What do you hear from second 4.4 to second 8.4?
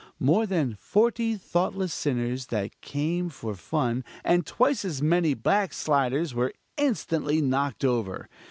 twice as many backsliders were instantly knocked over!